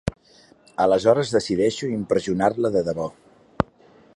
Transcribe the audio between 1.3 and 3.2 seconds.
decideixo impressionar-la de debò.